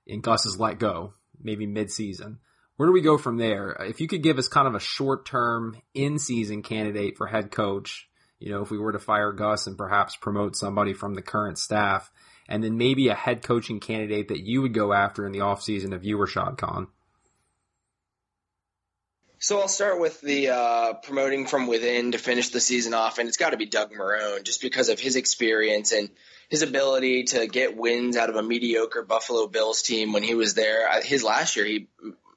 and 0.07 0.23
Gus 0.23 0.47
is 0.47 0.59
let 0.59 0.79
go, 0.79 1.13
maybe 1.39 1.67
mid-season. 1.67 2.39
Where 2.77 2.87
do 2.87 2.93
we 2.93 3.01
go 3.01 3.17
from 3.17 3.37
there? 3.37 3.77
If 3.81 4.01
you 4.01 4.07
could 4.07 4.23
give 4.23 4.37
us 4.37 4.47
kind 4.47 4.67
of 4.67 4.75
a 4.75 4.79
short-term 4.79 5.77
in-season 5.93 6.63
candidate 6.63 7.17
for 7.17 7.27
head 7.27 7.51
coach, 7.51 8.07
you 8.39 8.51
know, 8.51 8.61
if 8.61 8.71
we 8.71 8.77
were 8.77 8.91
to 8.91 8.99
fire 8.99 9.31
Gus 9.31 9.67
and 9.67 9.77
perhaps 9.77 10.15
promote 10.15 10.55
somebody 10.55 10.93
from 10.93 11.15
the 11.15 11.21
current 11.21 11.57
staff, 11.57 12.11
and 12.47 12.63
then 12.63 12.77
maybe 12.77 13.07
a 13.07 13.15
head 13.15 13.41
coaching 13.41 13.79
candidate 13.79 14.27
that 14.27 14.41
you 14.41 14.61
would 14.61 14.73
go 14.73 14.93
after 14.93 15.25
in 15.25 15.31
the 15.31 15.39
offseason 15.39 15.93
if 15.93 16.03
you 16.03 16.17
were 16.17 16.27
Shad 16.27 16.57
Khan? 16.57 16.87
So 19.39 19.59
I'll 19.59 19.67
start 19.67 19.99
with 19.99 20.21
the 20.21 20.49
uh, 20.49 20.93
promoting 20.93 21.45
from 21.45 21.67
within 21.67 22.13
to 22.13 22.17
finish 22.17 22.49
the 22.49 22.59
season 22.59 22.93
off, 22.93 23.19
and 23.19 23.27
it's 23.27 23.37
got 23.37 23.51
to 23.51 23.57
be 23.57 23.65
Doug 23.65 23.91
Marrone 23.91 24.43
just 24.43 24.61
because 24.61 24.89
of 24.89 24.99
his 24.99 25.15
experience 25.15 25.91
and 25.91 26.09
his 26.49 26.61
ability 26.61 27.25
to 27.25 27.45
get 27.47 27.77
wins 27.77 28.17
out 28.17 28.29
of 28.29 28.35
a 28.35 28.43
mediocre 28.43 29.03
Buffalo 29.03 29.47
Bills 29.47 29.81
team 29.81 30.13
when 30.13 30.23
he 30.23 30.35
was 30.35 30.53
there. 30.53 30.89
His 31.01 31.23
last 31.23 31.55
year, 31.55 31.65
he 31.65 31.87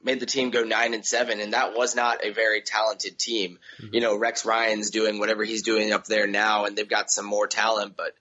made 0.03 0.21
the 0.21 0.27
team 0.27 0.51
go 0.51 0.63
nine 0.63 0.95
and 0.95 1.05
seven, 1.05 1.41
and 1.41 1.53
that 1.53 1.77
was 1.77 1.95
not 1.95 2.25
a 2.25 2.33
very 2.33 2.61
talented 2.63 3.19
team. 3.19 3.59
Mm-hmm. 3.81 3.95
You 3.95 4.01
know, 4.01 4.17
Rex 4.17 4.45
Ryan's 4.45 4.91
doing 4.91 5.19
whatever 5.19 5.45
he's 5.45 5.63
doing 5.63 5.93
up 5.93 6.07
there 6.07 6.27
now, 6.27 6.65
and 6.65 6.77
they've 6.77 6.89
got 6.89 7.11
some 7.11 7.27
more 7.27 7.47
talent, 7.47 7.97
but 7.97 8.13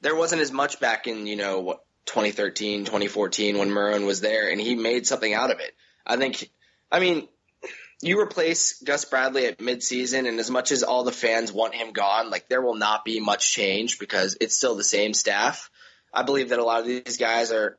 there 0.00 0.16
wasn't 0.16 0.42
as 0.42 0.52
much 0.52 0.80
back 0.80 1.06
in 1.06 1.26
you 1.26 1.36
know 1.36 1.60
what 1.60 1.84
2013, 2.06 2.84
2014 2.84 3.58
when 3.58 3.70
Marrone 3.70 4.06
was 4.06 4.20
there, 4.20 4.50
and 4.50 4.60
he 4.60 4.74
made 4.74 5.06
something 5.06 5.32
out 5.32 5.50
of 5.50 5.60
it. 5.60 5.74
I 6.06 6.16
think. 6.16 6.50
I 6.90 7.00
mean, 7.00 7.26
you 8.00 8.20
replace 8.20 8.80
Gus 8.82 9.04
Bradley 9.06 9.46
at 9.46 9.58
midseason, 9.58 10.28
and 10.28 10.38
as 10.38 10.50
much 10.50 10.70
as 10.70 10.82
all 10.82 11.04
the 11.04 11.12
fans 11.12 11.52
want 11.52 11.74
him 11.74 11.92
gone, 11.92 12.30
like 12.30 12.48
there 12.48 12.62
will 12.62 12.76
not 12.76 13.04
be 13.04 13.20
much 13.20 13.52
change 13.52 13.98
because 13.98 14.36
it's 14.40 14.56
still 14.56 14.76
the 14.76 14.84
same 14.84 15.14
staff. 15.14 15.70
I 16.12 16.22
believe 16.22 16.50
that 16.50 16.58
a 16.58 16.64
lot 16.64 16.80
of 16.80 16.86
these 16.86 17.16
guys 17.16 17.52
are 17.52 17.76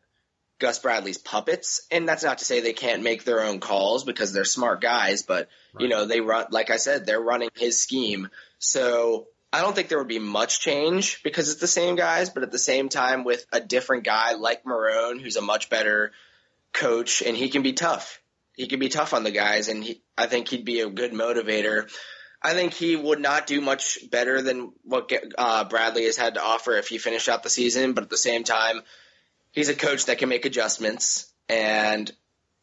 Gus 0.60 0.80
Bradley's 0.80 1.18
puppets. 1.18 1.86
And 1.92 2.08
that's 2.08 2.24
not 2.24 2.40
to 2.40 2.46
say 2.46 2.60
they 2.60 2.74
can't 2.74 3.04
make 3.04 3.24
their 3.24 3.42
own 3.44 3.60
calls 3.60 4.04
because 4.04 4.34
they're 4.34 4.46
smart 4.46 4.82
guys, 4.82 5.24
but 5.24 5.50
right. 5.74 5.84
you 5.84 5.88
know, 5.88 6.06
they 6.06 6.22
run, 6.22 6.48
like 6.52 6.70
I 6.70 6.78
said, 6.78 7.06
they're 7.06 7.22
running 7.22 7.50
his 7.56 7.80
scheme. 7.80 8.30
So 8.60 9.28
I 9.54 9.62
don't 9.62 9.76
think 9.76 9.90
there 9.90 10.00
would 10.00 10.08
be 10.08 10.20
much 10.20 10.60
change 10.60 11.22
because 11.24 11.50
it's 11.50 11.62
the 11.62 11.68
same 11.68 11.96
guys, 11.96 12.30
but 12.30 12.44
at 12.44 12.52
the 12.52 12.60
same 12.60 12.90
time 12.90 13.24
with 13.24 13.46
a 13.52 13.60
different 13.60 14.04
guy 14.04 14.34
like 14.34 14.64
Marrone, 14.64 15.22
who's 15.22 15.38
a 15.38 15.42
much 15.42 15.70
better 15.70 16.12
coach 16.74 17.22
and 17.22 17.38
he 17.38 17.50
can 17.50 17.62
be 17.62 17.74
tough. 17.74 18.22
He 18.56 18.68
can 18.68 18.80
be 18.80 18.90
tough 18.90 19.14
on 19.14 19.24
the 19.24 19.32
guys 19.32 19.68
and 19.68 19.84
he, 19.84 20.02
I 20.18 20.26
think 20.26 20.48
he'd 20.48 20.66
be 20.66 20.82
a 20.82 20.90
good 20.90 21.14
motivator. 21.14 21.90
I 22.42 22.54
think 22.54 22.74
he 22.74 22.96
would 22.96 23.20
not 23.20 23.48
do 23.48 23.62
much 23.62 24.00
better 24.10 24.42
than 24.42 24.72
what 24.84 25.12
uh, 25.38 25.64
Bradley 25.66 26.06
has 26.06 26.18
had 26.18 26.36
to 26.36 26.44
offer 26.44 26.74
if 26.74 26.88
he 26.88 26.98
finished 26.98 27.30
out 27.30 27.44
the 27.44 27.50
season. 27.50 27.94
But 27.94 28.04
at 28.04 28.10
the 28.10 28.18
same 28.18 28.44
time, 28.44 28.82
he's 29.58 29.70
a 29.70 29.76
coach 29.76 30.06
that 30.06 30.20
can 30.20 30.30
make 30.30 30.46
adjustments, 30.46 31.34
and 31.50 32.12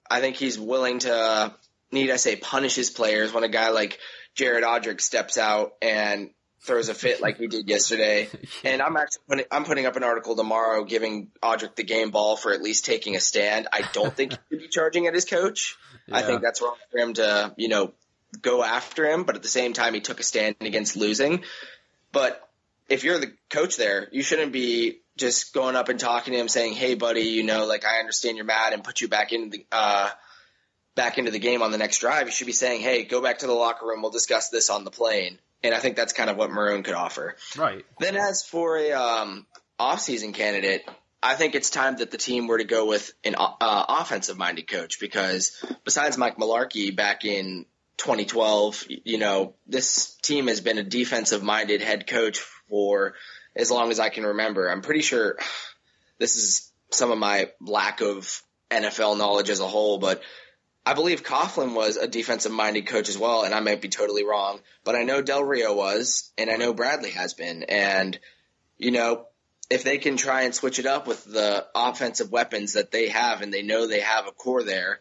I 0.08 0.20
think 0.20 0.36
he's 0.36 0.56
willing 0.56 1.00
to 1.00 1.52
need 1.90 2.10
I 2.10 2.16
say 2.16 2.36
punish 2.36 2.76
his 2.76 2.90
players 2.90 3.32
when 3.32 3.42
a 3.42 3.48
guy 3.48 3.70
like 3.70 3.98
Jared 4.34 4.62
Odrick 4.62 5.00
steps 5.00 5.36
out 5.36 5.74
and 5.82 6.30
throws 6.62 6.88
a 6.88 6.94
fit 6.94 7.20
like 7.20 7.36
he 7.36 7.48
did 7.48 7.68
yesterday. 7.68 8.28
And 8.64 8.80
I'm 8.80 8.96
actually 8.96 9.22
putting, 9.28 9.44
I'm 9.50 9.64
putting 9.64 9.86
up 9.86 9.96
an 9.96 10.04
article 10.04 10.34
tomorrow 10.36 10.84
giving 10.84 11.30
Odrick 11.42 11.74
the 11.74 11.84
game 11.84 12.10
ball 12.10 12.36
for 12.36 12.52
at 12.52 12.62
least 12.62 12.86
taking 12.86 13.14
a 13.14 13.20
stand. 13.20 13.68
I 13.72 13.82
don't 13.92 14.16
think 14.16 14.32
he 14.32 14.38
should 14.50 14.60
be 14.60 14.68
charging 14.68 15.06
at 15.06 15.14
his 15.14 15.26
coach. 15.26 15.76
Yeah. 16.06 16.16
I 16.16 16.22
think 16.22 16.40
that's 16.40 16.62
wrong 16.62 16.76
for 16.90 16.98
him 16.98 17.14
to, 17.14 17.52
you 17.58 17.68
know, 17.68 17.92
go 18.40 18.64
after 18.64 19.04
him, 19.04 19.24
but 19.24 19.36
at 19.36 19.42
the 19.42 19.48
same 19.48 19.74
time, 19.74 19.92
he 19.92 20.00
took 20.00 20.18
a 20.20 20.22
stand 20.22 20.56
against 20.60 20.96
losing. 20.96 21.44
But 22.10 22.40
if 22.88 23.04
you're 23.04 23.18
the 23.18 23.34
coach 23.50 23.76
there, 23.76 24.08
you 24.12 24.22
shouldn't 24.22 24.52
be 24.52 25.00
just 25.16 25.54
going 25.54 25.76
up 25.76 25.88
and 25.88 25.98
talking 25.98 26.32
to 26.32 26.38
him 26.38 26.48
saying, 26.48 26.74
"Hey, 26.74 26.94
buddy, 26.94 27.22
you 27.22 27.42
know, 27.42 27.66
like 27.66 27.84
I 27.84 27.98
understand 27.98 28.36
you're 28.36 28.46
mad 28.46 28.72
and 28.72 28.82
put 28.82 29.00
you 29.00 29.08
back 29.08 29.32
into 29.32 29.58
the 29.58 29.66
uh, 29.70 30.10
back 30.94 31.18
into 31.18 31.30
the 31.30 31.38
game 31.38 31.62
on 31.62 31.70
the 31.70 31.78
next 31.78 31.98
drive." 31.98 32.26
You 32.26 32.32
should 32.32 32.46
be 32.46 32.52
saying, 32.52 32.80
"Hey, 32.80 33.04
go 33.04 33.22
back 33.22 33.38
to 33.38 33.46
the 33.46 33.52
locker 33.52 33.86
room. 33.86 34.02
We'll 34.02 34.10
discuss 34.10 34.48
this 34.48 34.70
on 34.70 34.84
the 34.84 34.90
plane." 34.90 35.38
And 35.62 35.74
I 35.74 35.78
think 35.78 35.96
that's 35.96 36.12
kind 36.12 36.28
of 36.28 36.36
what 36.36 36.50
Marrone 36.50 36.84
could 36.84 36.94
offer. 36.94 37.36
Right. 37.56 37.84
Then, 37.98 38.16
as 38.16 38.44
for 38.44 38.76
a 38.76 38.92
um, 38.92 39.46
off-season 39.78 40.34
candidate, 40.34 40.86
I 41.22 41.36
think 41.36 41.54
it's 41.54 41.70
time 41.70 41.96
that 41.96 42.10
the 42.10 42.18
team 42.18 42.48
were 42.48 42.58
to 42.58 42.64
go 42.64 42.86
with 42.86 43.10
an 43.24 43.34
uh, 43.38 43.84
offensive-minded 43.88 44.68
coach 44.68 45.00
because 45.00 45.64
besides 45.84 46.18
Mike 46.18 46.36
Mularkey 46.36 46.94
back 46.94 47.24
in 47.24 47.64
2012, 47.96 48.84
you 49.04 49.16
know, 49.16 49.54
this 49.66 50.16
team 50.16 50.48
has 50.48 50.60
been 50.60 50.76
a 50.76 50.82
defensive 50.82 51.42
minded 51.42 51.80
head 51.80 52.06
coach 52.06 52.40
for 52.68 53.14
as 53.56 53.70
long 53.70 53.90
as 53.90 54.00
I 54.00 54.08
can 54.08 54.24
remember. 54.24 54.68
I'm 54.68 54.82
pretty 54.82 55.02
sure 55.02 55.38
this 56.18 56.36
is 56.36 56.72
some 56.90 57.10
of 57.10 57.18
my 57.18 57.50
lack 57.60 58.00
of 58.00 58.42
NFL 58.70 59.18
knowledge 59.18 59.50
as 59.50 59.60
a 59.60 59.66
whole, 59.66 59.98
but 59.98 60.22
I 60.86 60.94
believe 60.94 61.22
Coughlin 61.22 61.74
was 61.74 61.96
a 61.96 62.06
defensive 62.06 62.52
minded 62.52 62.86
coach 62.86 63.08
as 63.08 63.16
well, 63.16 63.42
and 63.42 63.54
I 63.54 63.60
might 63.60 63.80
be 63.80 63.88
totally 63.88 64.24
wrong, 64.24 64.60
but 64.84 64.94
I 64.94 65.02
know 65.02 65.22
Del 65.22 65.42
Rio 65.42 65.74
was, 65.74 66.30
and 66.36 66.50
I 66.50 66.56
know 66.56 66.74
Bradley 66.74 67.10
has 67.12 67.32
been. 67.32 67.62
And, 67.62 68.18
you 68.76 68.90
know, 68.90 69.26
if 69.70 69.82
they 69.82 69.96
can 69.96 70.18
try 70.18 70.42
and 70.42 70.54
switch 70.54 70.78
it 70.78 70.86
up 70.86 71.06
with 71.06 71.24
the 71.24 71.66
offensive 71.74 72.30
weapons 72.30 72.74
that 72.74 72.90
they 72.90 73.08
have 73.08 73.40
and 73.40 73.52
they 73.52 73.62
know 73.62 73.86
they 73.86 74.00
have 74.00 74.26
a 74.26 74.32
core 74.32 74.62
there, 74.62 75.00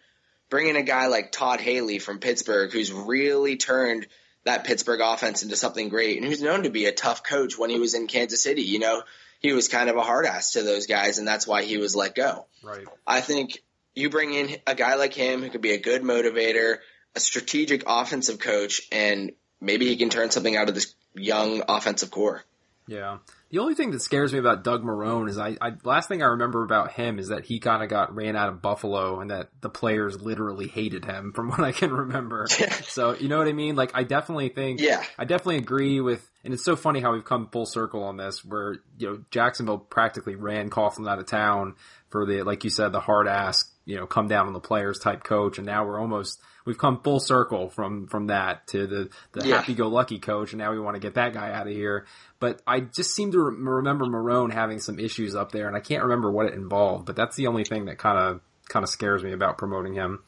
bring 0.50 0.70
in 0.70 0.78
a 0.78 0.84
guy 0.84 1.08
like 1.08 1.34
Todd 1.34 1.60
Haley 1.60 2.00
from 2.00 2.20
Pittsburgh, 2.20 2.72
who's 2.72 2.94
really 2.94 3.58
turned 3.58 4.08
that 4.46 4.64
Pittsburgh 4.64 5.02
offense 5.02 5.44
into 5.44 5.56
something 5.56 5.90
great, 5.90 6.18
and 6.18 6.26
who's 6.26 6.42
known 6.42 6.64
to 6.64 6.70
be 6.70 6.86
a 6.86 6.92
tough 6.92 7.24
coach 7.24 7.58
when 7.58 7.70
he 7.70 7.80
was 7.80 7.94
in 7.94 8.08
Kansas 8.08 8.44
City. 8.44 8.64
You 8.64 8.80
know, 8.80 9.04
he 9.40 9.54
was 9.54 9.68
kind 9.68 9.90
of 9.90 9.96
a 9.96 10.02
hard 10.02 10.26
ass 10.26 10.52
to 10.52 10.64
those 10.64 10.88
guys, 10.88 11.18
and 11.18 11.28
that's 11.28 11.48
why 11.48 11.64
he 11.64 11.78
was 11.78 11.96
let 11.96 12.16
go. 12.16 12.46
Right. 12.64 12.86
I 13.06 13.22
think 13.22 13.62
you 13.96 14.10
bring 14.10 14.34
in 14.34 14.58
a 14.66 14.76
guy 14.76 14.96
like 14.96 15.14
him 15.14 15.42
who 15.42 15.50
could 15.50 15.62
be 15.62 15.74
a 15.74 15.80
good 15.80 16.02
motivator, 16.02 16.78
a 17.16 17.20
strategic 17.20 17.84
offensive 17.88 18.40
coach, 18.40 18.82
and 18.92 19.32
maybe 19.62 19.88
he 19.88 19.98
can 19.98 20.10
turn 20.10 20.32
something 20.32 20.56
out 20.56 20.70
of 20.70 20.76
this 20.76 20.96
young 21.14 21.64
offensive 21.68 22.12
core. 22.12 22.44
Yeah. 22.88 23.20
The 23.50 23.60
only 23.60 23.76
thing 23.76 23.92
that 23.92 24.02
scares 24.02 24.34
me 24.34 24.40
about 24.40 24.64
Doug 24.64 24.84
Marrone 24.84 25.30
is 25.30 25.38
I, 25.38 25.58
I 25.62 25.74
last 25.84 26.10
thing 26.10 26.22
I 26.22 26.28
remember 26.28 26.64
about 26.64 26.92
him 26.92 27.20
is 27.20 27.30
that 27.30 27.46
he 27.46 27.60
kind 27.60 27.84
of 27.84 27.90
got 27.90 28.16
ran 28.16 28.36
out 28.36 28.50
of 28.50 28.62
Buffalo 28.62 29.20
and 29.20 29.32
that 29.32 29.50
the 29.62 29.70
players 29.70 30.22
literally 30.22 30.68
hated 30.68 31.06
him 31.06 31.32
from 31.34 31.50
what 31.50 31.62
I 31.62 31.72
can 31.72 31.94
remember. 31.94 32.48
so 32.84 33.16
you 33.16 33.30
know 33.30 33.38
what 33.38 33.48
I 33.48 33.54
mean? 33.54 33.76
Like 33.76 33.92
I 33.94 34.04
definitely 34.04 34.50
think 34.50 34.82
yeah 34.82 35.04
I 35.18 35.26
definitely 35.26 35.58
agree 35.58 36.02
with 36.02 36.28
and 36.44 36.54
it's 36.54 36.66
so 36.66 36.76
funny 36.76 37.00
how 37.00 37.14
we've 37.14 37.24
come 37.24 37.48
full 37.52 37.66
circle 37.66 38.04
on 38.04 38.18
this 38.18 38.44
where 38.44 38.78
you 38.98 39.08
know 39.08 39.24
Jacksonville 39.32 39.78
practically 39.78 40.36
ran 40.36 40.70
Coughlin 40.70 41.10
out 41.10 41.20
of 41.20 41.26
town 41.26 41.76
for 42.10 42.26
the 42.26 42.44
like 42.44 42.64
you 42.64 42.70
said 42.70 42.92
the 42.92 43.00
hard 43.00 43.28
ass 43.28 43.64
you 43.86 43.96
know 43.96 44.06
come 44.06 44.28
down 44.28 44.48
on 44.48 44.54
the 44.54 44.60
players 44.60 45.00
type 45.00 45.24
coach 45.24 45.58
and 45.58 45.66
now 45.66 45.86
we're 45.86 46.00
almost 46.00 46.42
we've 46.66 46.78
come 46.78 47.02
full 47.02 47.20
circle 47.20 47.70
from 47.70 48.08
from 48.08 48.28
that 48.28 48.66
to 48.68 48.88
the 48.88 49.10
the 49.34 49.48
yeah. 49.48 49.58
happy 49.58 49.74
go 49.74 49.88
lucky 49.88 50.20
coach 50.20 50.54
and 50.54 50.60
now 50.60 50.72
we 50.72 50.80
want 50.80 50.96
to 50.96 51.00
get 51.00 51.16
that 51.16 51.34
guy 51.34 51.52
out 51.52 51.68
of 51.68 51.74
here 51.74 52.06
but 52.44 52.62
I 52.68 52.82
just 52.82 53.16
seem 53.16 53.32
to 53.32 53.40
re- 53.40 53.56
remember 53.58 54.04
Marrone 54.04 54.52
having 54.52 54.80
some 54.80 55.00
issues 55.00 55.34
up 55.34 55.54
there, 55.54 55.68
and 55.68 55.78
I 55.78 55.80
can't 55.80 56.04
remember 56.04 56.30
what 56.30 56.48
it 56.48 56.54
involved. 56.54 57.06
But 57.06 57.16
that's 57.16 57.38
the 57.38 57.48
only 57.48 57.64
thing 57.64 57.86
that 57.86 57.98
kind 57.98 58.18
of 58.18 58.42
kind 58.68 58.84
of 58.84 58.90
scares 58.90 59.24
me 59.24 59.32
about 59.32 59.58
promoting 59.58 59.94
him. 59.94 60.22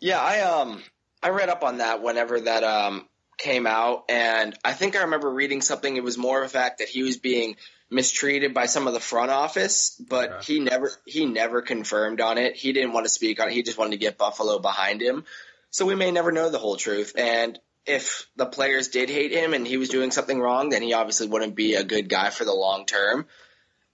Yeah, 0.00 0.18
I 0.18 0.40
um 0.40 0.82
I 1.22 1.28
read 1.28 1.50
up 1.50 1.62
on 1.62 1.76
that 1.76 2.02
whenever 2.02 2.40
that 2.40 2.64
um 2.64 3.06
came 3.44 3.66
out, 3.66 4.04
and 4.08 4.56
I 4.64 4.72
think 4.72 4.96
I 4.96 5.02
remember 5.02 5.30
reading 5.30 5.60
something. 5.60 5.96
It 5.96 6.02
was 6.02 6.18
more 6.18 6.40
of 6.40 6.46
a 6.46 6.48
fact 6.48 6.78
that 6.78 6.88
he 6.88 7.02
was 7.02 7.18
being 7.18 7.56
mistreated 7.90 8.54
by 8.54 8.66
some 8.66 8.86
of 8.86 8.94
the 8.94 9.00
front 9.00 9.30
office, 9.30 10.00
but 10.08 10.30
yeah. 10.30 10.40
he 10.42 10.60
never 10.60 10.90
he 11.06 11.26
never 11.26 11.62
confirmed 11.62 12.20
on 12.20 12.38
it. 12.38 12.56
He 12.56 12.72
didn't 12.72 12.92
want 12.92 13.04
to 13.04 13.10
speak 13.10 13.40
on 13.40 13.48
it. 13.48 13.54
He 13.54 13.62
just 13.62 13.78
wanted 13.78 13.92
to 13.92 13.98
get 13.98 14.18
Buffalo 14.18 14.58
behind 14.58 15.00
him. 15.00 15.24
So 15.70 15.86
we 15.86 15.94
may 15.94 16.10
never 16.10 16.32
know 16.32 16.50
the 16.50 16.58
whole 16.58 16.76
truth. 16.76 17.12
And 17.16 17.58
if 17.86 18.28
the 18.36 18.46
players 18.46 18.88
did 18.88 19.10
hate 19.10 19.32
him 19.32 19.54
and 19.54 19.66
he 19.66 19.76
was 19.76 19.88
doing 19.88 20.10
something 20.10 20.40
wrong, 20.40 20.70
then 20.70 20.82
he 20.82 20.94
obviously 20.94 21.28
wouldn't 21.28 21.54
be 21.54 21.74
a 21.74 21.84
good 21.84 22.08
guy 22.08 22.30
for 22.30 22.44
the 22.44 22.54
long 22.54 22.86
term. 22.86 23.26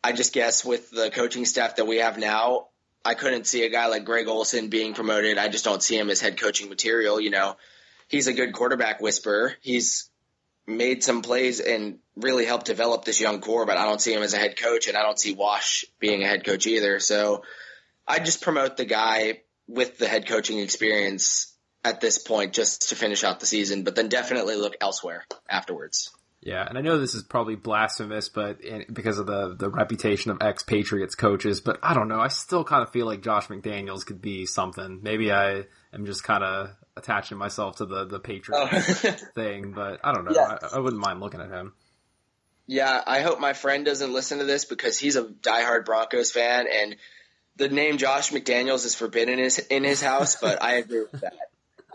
I 0.03 0.13
just 0.13 0.33
guess 0.33 0.65
with 0.65 0.91
the 0.91 1.11
coaching 1.11 1.45
staff 1.45 1.77
that 1.77 1.87
we 1.87 1.99
have 1.99 2.17
now, 2.17 2.69
I 3.05 3.15
couldn't 3.15 3.47
see 3.47 3.65
a 3.65 3.71
guy 3.71 3.87
like 3.87 4.05
Greg 4.05 4.29
Olson 4.29 4.69
being 4.69 4.95
promoted. 4.95 5.39
I 5.39 5.49
just 5.49 5.65
don't 5.65 5.83
see 5.83 5.99
him 5.99 6.11
as 6.11 6.21
head 6.21 6.41
coaching 6.41 6.69
material. 6.69 7.21
You 7.21 7.31
know, 7.31 7.57
he's 8.11 8.27
a 8.27 8.33
good 8.35 8.53
quarterback 8.53 9.01
whisperer. 9.01 9.55
He's 9.63 10.11
made 10.67 11.03
some 11.03 11.23
plays 11.23 11.61
and 11.61 12.01
really 12.17 12.45
helped 12.45 12.67
develop 12.67 13.05
this 13.05 13.21
young 13.21 13.41
core, 13.41 13.65
but 13.65 13.79
I 13.79 13.87
don't 13.87 14.01
see 14.01 14.13
him 14.13 14.23
as 14.23 14.35
a 14.35 14.39
head 14.39 14.61
coach 14.61 14.89
and 14.89 14.97
I 14.97 15.03
don't 15.03 15.19
see 15.19 15.33
Wash 15.33 15.85
being 15.99 16.23
a 16.23 16.27
head 16.27 16.45
coach 16.45 16.67
either. 16.67 17.01
So 17.01 17.45
I 18.07 18.19
just 18.19 18.43
promote 18.43 18.77
the 18.77 18.85
guy 18.85 19.41
with 19.67 19.97
the 19.97 20.09
head 20.09 20.27
coaching 20.27 20.59
experience 20.59 21.57
at 21.85 22.01
this 22.01 22.19
point 22.19 22.53
just 22.53 22.91
to 22.91 22.97
finish 22.97 23.25
out 23.25 23.41
the 23.41 23.47
season, 23.47 23.85
but 23.85 23.95
then 23.95 24.09
definitely 24.09 24.57
look 24.57 24.77
elsewhere 24.81 25.25
afterwards. 25.49 26.11
Yeah, 26.43 26.67
and 26.67 26.77
I 26.77 26.81
know 26.81 26.99
this 26.99 27.15
is 27.15 27.23
probably 27.23 27.55
blasphemous, 27.55 28.29
but 28.31 28.63
in, 28.63 28.87
because 28.91 29.19
of 29.19 29.27
the 29.27 29.55
the 29.59 29.69
reputation 29.69 30.31
of 30.31 30.39
ex 30.41 30.63
Patriots 30.63 31.15
coaches, 31.15 31.61
but 31.61 31.79
I 31.83 31.93
don't 31.93 32.09
know. 32.09 32.19
I 32.19 32.29
still 32.29 32.65
kind 32.65 32.83
of 32.83 32.91
feel 32.91 33.05
like 33.05 33.23
Josh 33.23 33.49
McDaniels 33.49 34.07
could 34.07 34.23
be 34.23 34.47
something. 34.47 35.01
Maybe 35.03 35.31
I 35.31 35.65
am 35.93 36.07
just 36.07 36.25
kind 36.25 36.45
of 36.45 36.71
attaching 36.97 37.39
myself 37.39 37.77
to 37.77 37.87
the 37.87 38.05
the 38.05 38.21
Patriots 38.21 39.05
oh. 39.05 39.11
thing, 39.35 39.73
but 39.73 40.01
I 40.05 40.13
don't 40.13 40.25
know. 40.25 40.39
I, 40.39 40.77
I 40.77 40.79
wouldn't 40.79 41.01
mind 41.01 41.21
looking 41.21 41.41
at 41.41 41.51
him. 41.51 41.73
Yeah, 42.67 43.03
I 43.05 43.23
hope 43.23 43.41
my 43.41 43.53
friend 43.53 43.85
doesn't 43.85 44.13
listen 44.13 44.39
to 44.39 44.45
this 44.45 44.65
because 44.65 44.97
he's 44.97 45.17
a 45.17 45.25
diehard 45.25 45.85
Broncos 45.87 46.31
fan, 46.31 46.67
and 46.73 46.97
the 47.57 47.69
name 47.69 47.99
Josh 47.99 48.31
McDaniels 48.31 48.85
is 48.87 48.95
forbidden 48.95 49.35
in 49.35 49.45
his, 49.45 49.59
in 49.59 49.83
his 49.83 50.01
house. 50.01 50.37
But 50.41 50.63
I 50.63 50.75
agree 50.75 51.01
with 51.11 51.21
that. 51.21 51.35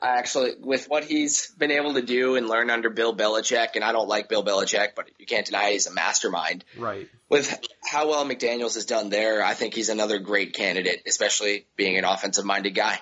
I 0.02 0.18
actually, 0.20 0.52
with 0.60 0.90
what 0.90 1.06
he's 1.06 1.50
been 1.52 1.72
able 1.72 1.94
to 1.94 2.02
do 2.02 2.36
and 2.36 2.50
learn 2.50 2.70
under 2.70 2.90
Bill 2.90 3.16
Belichick, 3.16 3.70
and 3.76 3.84
I 3.84 3.94
don't 3.94 4.10
like 4.10 4.28
Bill 4.28 4.44
Belichick, 4.44 4.90
but 4.96 5.10
you 5.18 5.26
can't 5.26 5.46
deny 5.46 5.72
he's 5.72 5.88
a 5.88 5.94
mastermind. 5.94 6.66
Right. 6.78 7.08
With 7.30 7.58
how 7.82 8.10
well 8.10 8.26
McDaniels 8.26 8.76
has 8.76 8.86
done 8.86 9.10
there, 9.10 9.44
I 9.44 9.54
think 9.54 9.74
he's 9.74 9.90
another 9.90 10.20
great 10.20 10.54
candidate, 10.54 11.04
especially 11.08 11.66
being 11.78 11.98
an 11.98 12.04
offensive 12.04 12.46
minded 12.46 12.76
guy. 12.76 13.00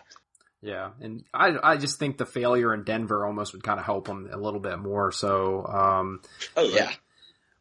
Yeah, 0.64 0.92
and 1.02 1.26
I 1.34 1.56
I 1.62 1.78
just 1.78 2.00
think 2.00 2.18
the 2.18 2.26
failure 2.26 2.74
in 2.74 2.84
Denver 2.86 3.26
almost 3.26 3.52
would 3.52 3.64
kind 3.64 3.80
of 3.80 3.86
help 3.86 4.08
him 4.08 4.30
a 4.32 4.38
little 4.38 4.62
bit 4.62 4.80
more. 4.80 5.12
So, 5.12 5.66
um, 5.68 6.22
oh 6.56 6.64
yeah. 6.64 6.86
But, 6.86 6.98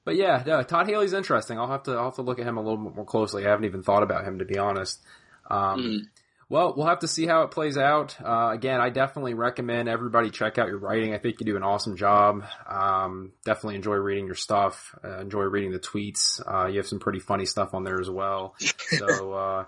but 0.05 0.17
yeah, 0.17 0.43
no, 0.47 0.63
Todd 0.63 0.87
Haley's 0.87 1.13
interesting. 1.13 1.59
I'll 1.59 1.67
have 1.67 1.83
to 1.85 1.93
I'll 1.93 2.05
have 2.05 2.15
to 2.17 2.23
look 2.23 2.39
at 2.39 2.47
him 2.47 2.59
a 2.59 2.63
little 2.63 2.79
bit 2.79 2.95
more 2.95 3.05
closely. 3.05 3.45
I 3.45 3.51
haven't 3.51 3.65
even 3.65 3.83
thought 3.83 4.05
about 4.05 4.25
him 4.25 4.39
to 4.39 4.45
be 4.45 4.57
honest. 4.57 5.03
Um, 5.51 5.81
mm. 5.81 5.99
Well, 6.49 6.75
we'll 6.77 6.87
have 6.87 6.99
to 6.99 7.09
see 7.09 7.27
how 7.27 7.43
it 7.43 7.51
plays 7.51 7.79
out. 7.79 8.15
Uh, 8.23 8.51
again, 8.53 8.79
I 8.79 8.91
definitely 8.91 9.33
recommend 9.33 9.89
everybody 9.89 10.31
check 10.31 10.59
out 10.59 10.69
your 10.69 10.79
writing. 10.79 11.15
I 11.15 11.19
think 11.19 11.41
you 11.41 11.47
do 11.47 11.57
an 11.57 11.63
awesome 11.63 11.97
job. 11.97 12.45
Um, 12.69 13.33
definitely 13.45 13.77
enjoy 13.77 13.95
reading 13.95 14.27
your 14.27 14.35
stuff. 14.35 14.95
Uh, 15.03 15.21
enjoy 15.21 15.45
reading 15.45 15.73
the 15.73 15.79
tweets. 15.79 16.43
Uh, 16.47 16.67
you 16.67 16.77
have 16.77 16.87
some 16.87 17.01
pretty 17.01 17.21
funny 17.21 17.47
stuff 17.47 17.73
on 17.73 17.85
there 17.85 17.99
as 17.99 18.11
well. 18.11 18.55
So, 18.59 19.33
uh, 19.33 19.65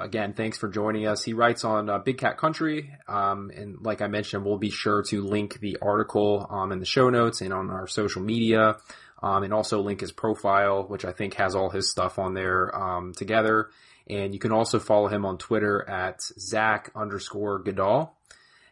again, 0.00 0.34
thanks 0.34 0.58
for 0.58 0.68
joining 0.68 1.06
us. 1.06 1.22
He 1.22 1.32
writes 1.32 1.64
on 1.64 1.88
uh, 1.88 1.98
Big 1.98 2.18
Cat 2.18 2.38
Country, 2.38 2.90
um, 3.08 3.50
and 3.54 3.78
like 3.80 4.02
I 4.02 4.06
mentioned, 4.06 4.44
we'll 4.44 4.58
be 4.58 4.70
sure 4.70 5.02
to 5.08 5.22
link 5.22 5.60
the 5.60 5.78
article 5.80 6.46
um, 6.50 6.72
in 6.72 6.78
the 6.78 6.86
show 6.86 7.10
notes 7.10 7.40
and 7.40 7.52
on 7.52 7.70
our 7.70 7.86
social 7.86 8.22
media, 8.22 8.76
um, 9.22 9.42
and 9.42 9.52
also 9.52 9.80
link 9.80 10.00
his 10.00 10.12
profile, 10.12 10.84
which 10.84 11.04
I 11.04 11.12
think 11.12 11.34
has 11.34 11.54
all 11.54 11.70
his 11.70 11.90
stuff 11.90 12.18
on 12.18 12.34
there 12.34 12.74
um, 12.76 13.12
together. 13.14 13.70
And 14.08 14.34
you 14.34 14.40
can 14.40 14.52
also 14.52 14.78
follow 14.78 15.08
him 15.08 15.24
on 15.24 15.38
Twitter 15.38 15.88
at 15.88 16.22
Zach 16.22 16.90
underscore 16.94 17.60
Goodall. 17.60 18.18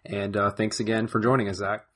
And 0.04 0.36
uh, 0.36 0.50
thanks 0.50 0.80
again 0.80 1.06
for 1.06 1.20
joining 1.20 1.48
us, 1.48 1.56
Zach. 1.56 1.86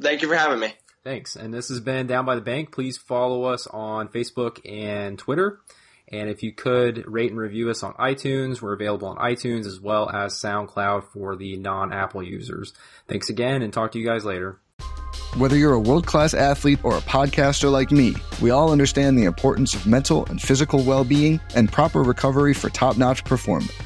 Thank 0.00 0.22
you 0.22 0.28
for 0.28 0.34
having 0.34 0.60
me. 0.60 0.74
Thanks. 1.04 1.36
And 1.36 1.54
this 1.54 1.68
has 1.68 1.80
been 1.80 2.06
Down 2.06 2.26
by 2.26 2.34
the 2.34 2.40
Bank. 2.40 2.72
Please 2.72 2.98
follow 2.98 3.44
us 3.44 3.66
on 3.68 4.08
Facebook 4.08 4.58
and 4.68 5.18
Twitter. 5.18 5.60
And 6.08 6.30
if 6.30 6.42
you 6.42 6.52
could 6.52 7.04
rate 7.06 7.30
and 7.30 7.40
review 7.40 7.68
us 7.70 7.82
on 7.82 7.92
iTunes, 7.94 8.62
we're 8.62 8.74
available 8.74 9.08
on 9.08 9.16
iTunes 9.16 9.66
as 9.66 9.80
well 9.80 10.08
as 10.08 10.34
SoundCloud 10.34 11.08
for 11.12 11.34
the 11.34 11.56
non 11.56 11.92
Apple 11.92 12.22
users. 12.22 12.72
Thanks 13.08 13.28
again 13.28 13.62
and 13.62 13.72
talk 13.72 13.92
to 13.92 13.98
you 13.98 14.06
guys 14.06 14.24
later. 14.24 14.60
Whether 15.36 15.56
you're 15.56 15.72
a 15.72 15.80
world 15.80 16.06
class 16.06 16.32
athlete 16.32 16.78
or 16.82 16.96
a 16.96 17.00
podcaster 17.00 17.70
like 17.70 17.90
me, 17.90 18.14
we 18.40 18.50
all 18.50 18.70
understand 18.70 19.18
the 19.18 19.24
importance 19.24 19.74
of 19.74 19.86
mental 19.86 20.24
and 20.26 20.40
physical 20.40 20.82
well 20.82 21.04
being 21.04 21.40
and 21.54 21.70
proper 21.70 22.02
recovery 22.02 22.54
for 22.54 22.70
top 22.70 22.96
notch 22.96 23.24
performance. 23.24 23.72